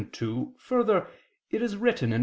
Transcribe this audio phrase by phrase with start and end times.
[0.13, 1.05] 2: Further,
[1.51, 2.19] it is written (Wis.